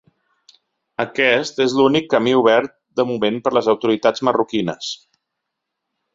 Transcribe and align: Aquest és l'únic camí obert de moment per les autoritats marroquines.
Aquest 1.03 1.61
és 1.65 1.75
l'únic 1.79 2.07
camí 2.13 2.33
obert 2.39 2.73
de 3.01 3.05
moment 3.11 3.39
per 3.45 3.53
les 3.59 3.71
autoritats 3.75 4.25
marroquines. 4.31 4.89